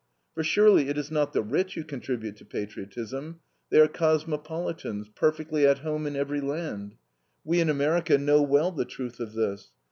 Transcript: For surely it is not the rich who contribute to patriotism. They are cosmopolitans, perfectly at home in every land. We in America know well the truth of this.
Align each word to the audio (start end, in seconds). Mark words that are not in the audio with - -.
For 0.33 0.43
surely 0.43 0.89
it 0.89 0.97
is 0.97 1.11
not 1.11 1.31
the 1.31 1.43
rich 1.43 1.75
who 1.75 1.83
contribute 1.83 2.35
to 2.37 2.43
patriotism. 2.45 3.39
They 3.69 3.79
are 3.79 3.87
cosmopolitans, 3.87 5.09
perfectly 5.09 5.67
at 5.67 5.77
home 5.85 6.07
in 6.07 6.15
every 6.15 6.41
land. 6.41 6.95
We 7.43 7.59
in 7.59 7.69
America 7.69 8.17
know 8.17 8.41
well 8.41 8.71
the 8.71 8.83
truth 8.85 9.19
of 9.19 9.33
this. 9.33 9.69